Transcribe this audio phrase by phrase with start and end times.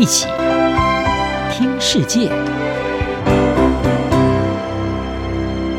[0.00, 0.26] 一起
[1.52, 2.30] 听世界，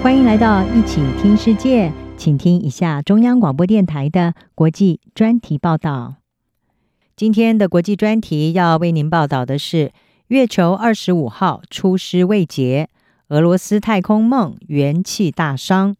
[0.03, 6.17] 欢迎来到一起听世界，请听一下中央广播电台的国际专题报道。
[7.15, 9.91] 今天的国际专题要为您报道的是：
[10.27, 12.89] 月球二十五号出师未捷，
[13.29, 15.95] 俄罗斯太空梦元气大伤。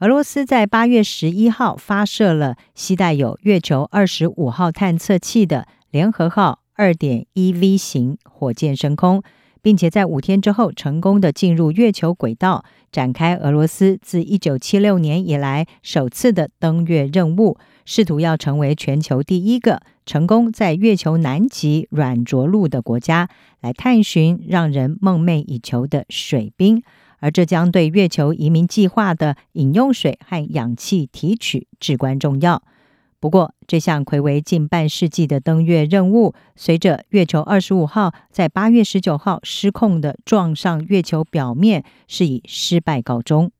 [0.00, 9.22] 俄罗斯在八月十一号发射了携带有月球二十五号探测器的联合号二点一 V 型火箭升空，
[9.62, 23.28] 并且在五天之后成功的进入月球轨道，展开俄罗斯自一九七六年以来首次的登月任务，试图要成为全球第一个成功在月球南极软着陆的国家，
[23.60, 26.82] 来探寻让人梦寐以求的水冰。
[27.20, 32.62] 而这将对月球移民计划的饮用水和氧气提取至关重要。
[33.24, 43.50] 不过，这项魁为近半世纪的登月任务，随着月球二十五号在八月十九号失控的撞上月球表面，是以失败告终。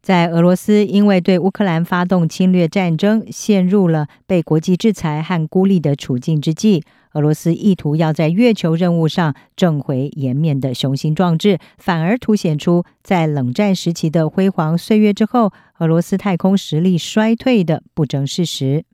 [0.00, 18.84] 在俄罗斯因为对乌克兰发动侵略战争，陷入了被国际制裁和孤立的处境之际，俄罗斯意图要在月球任务上挣回颜面的雄心壮志，反而凸显出在冷战时期的辉煌岁月之后，俄罗斯太空实力衰退的不争事实。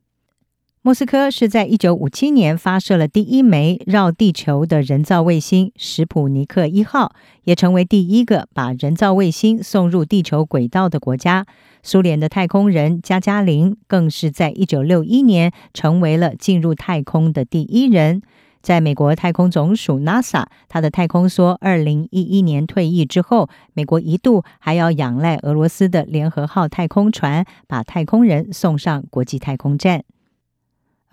[0.85, 7.11] 莫斯科是在一九五七年发射了第一枚绕地球的人造卫星“史普尼克一号”，
[7.45, 11.47] 也成为第一个把人造卫星送入地球轨道的国家。
[11.81, 18.21] 苏联的太空人加加林更是在一九六一年成为了进入太空的第一人。
[18.61, 30.03] 在美国太空总署 NASA，他的太空梭二零一一年退役之后，美国一度还要仰赖俄罗斯的联合号太空船把太空人送上国际太空站。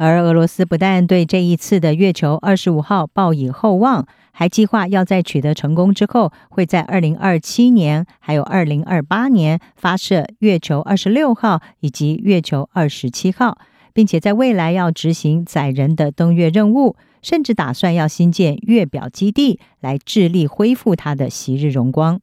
[0.04, 13.58] 而俄罗斯不但对这一次的月球二十五号抱以厚望，还计划要在取得成功之后，会在二零二七年还有二零二八年发射月球二十六号以及月球二十七号，
[13.92, 22.20] 并且在未来要执行载人的登月任务，甚至打算要新建月表基地，来致力恢复它的昔日荣光。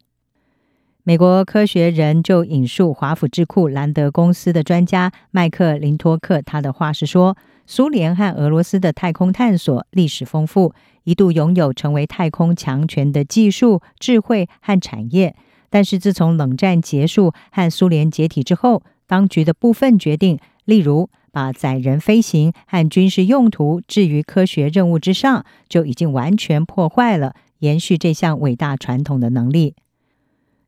[1.09, 7.35] 美国科学人就引述华府智库兰德公司的专家麦克林托克，他的话是说。
[7.65, 10.71] 苏联和俄罗斯的太空探索历史丰富，
[11.05, 15.35] 一度拥有成为太空强权的技术、智慧和产业。
[15.71, 29.73] 但是自从冷战结束和苏联解体之后，当局的部分决定，例如把载人飞行和军事用途置于科学任务之上，就已经完全破坏了延续这项伟大传统的能力。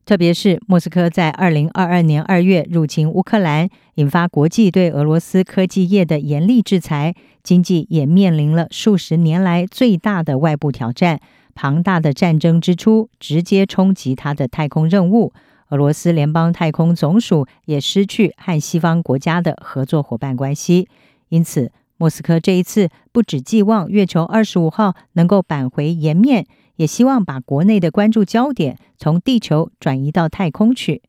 [0.04, 7.14] 特别是莫斯科在二零二二年二月入侵乌克兰，引发国际对俄罗斯科技业的严厉制裁，
[7.44, 11.20] 经济也面临了数十年来最大的外部挑战。
[11.54, 15.32] 庞大的战争支出直接冲击它的太空任务，
[15.68, 20.88] 俄罗斯联邦太空总署也失去和西方国家的合作伙伴关系。
[21.28, 26.46] 因此，莫斯科这一次不只寄望月球二十五号能够扳回颜面。
[26.76, 31.02] 也希望把国内的关注焦点从地球转移到太空去。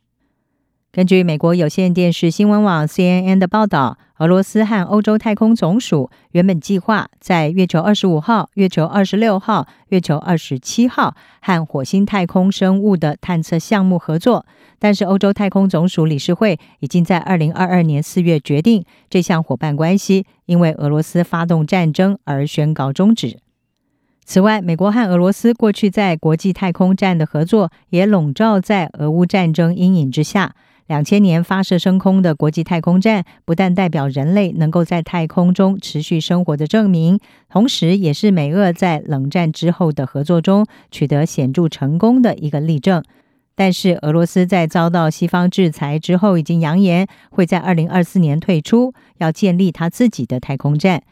[0.92, 14.46] 根据美国有线电视新闻网 CNN 的报道，俄罗斯和欧洲太空总署原本计划在月球二十五号、月球二十六号、月球二十七号和火星太空生物的探测项目合作，
[14.78, 23.40] 但是欧洲太空总署理事会已经在二零二二年四月决定，这项伙伴关系因为俄罗斯发动战争而宣告终止。
[24.26, 30.56] 此外，美国和俄罗斯过去在国际太空站的合作也笼罩在俄乌战争阴影之下。
[30.88, 37.20] 两千年发射升空的国际太空站，不但代表人类能够在太空中持续生活的证明，
[37.50, 43.02] 同时也是美俄在冷战之后的合作中取得显著成功的一个例证。
[43.56, 51.04] 但是，俄罗斯在遭到西方制裁之后，已经扬言会在二零二四年退出，要建立他自己的太空站。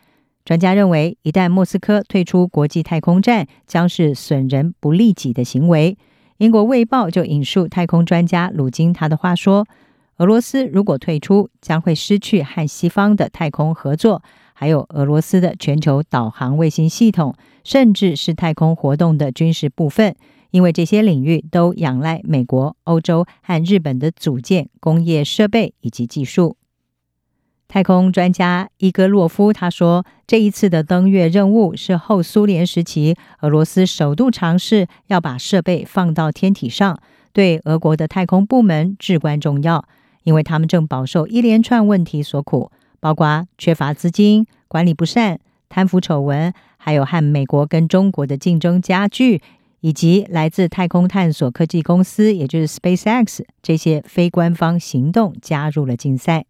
[0.43, 5.97] 专家认为，一旦莫斯科退出国际太空站，将是损人不利己的行为。
[6.37, 9.67] 英国《卫报》就引述太空专家鲁金他的话说
[10.17, 14.23] ：“俄罗斯如果退出，将会失去和西方的太空合作，
[14.53, 20.15] 还有俄罗斯的全球导航卫星系统，甚至是太空活动的军事部分，
[20.49, 26.57] 因为这些领域都仰赖美国、欧洲和日本的组件、工业设备以及技术。”
[27.71, 36.99] 太空专家伊戈洛夫他说：“这一次的登月任务是后苏联时期俄罗斯首度尝试要把设备放到天体上，
[37.31, 39.85] 对俄国的太空部门至关重要，
[40.23, 42.69] 因为他们正饱受一连串问题所苦，
[42.99, 45.39] 包括缺乏资金、管理不善、
[45.69, 49.41] 贪腐丑闻，还有和美国跟中国的竞争加剧，
[49.79, 56.43] 以及来自太空探索科技公司，也就是 SpaceX 这些非官方行动加入了竞赛。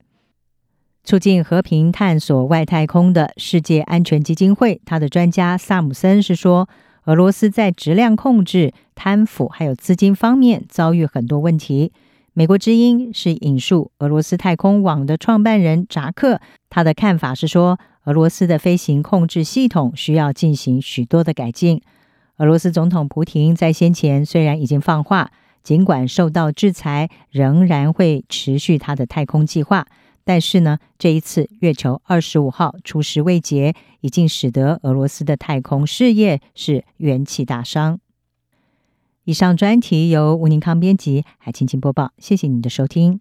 [1.03, 6.69] 促进和平探索外太空的世界安全基金会，他的专家萨姆森是说，
[7.05, 11.91] 俄罗斯在质量控制、贪腐还有资金方面遭遇很多问题。
[12.33, 16.39] 美国之音是引述俄罗斯太空网的创办人扎克，
[16.69, 21.81] 他的看法是说，俄罗斯的飞行控制系统需要进行许多的改进。
[22.37, 25.31] 俄罗斯总统普亭在先前虽然已经放话，
[25.63, 29.85] 尽管受到制裁，仍然会持续他的太空计划。
[30.31, 37.99] 但是呢，这一次月球二十五号出师未捷，已经使得俄罗斯的太空事业是元气大伤。
[39.25, 43.19] 以上专题由吴宁康编辑，还请播报，谢谢你的收听。